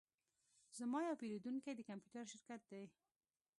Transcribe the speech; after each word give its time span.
زما 0.77 0.99
یو 1.07 1.19
پیرودونکی 1.21 1.71
د 1.75 1.81
کمپیوټر 1.89 2.25
شرکت 2.33 2.61
دی 2.71 2.83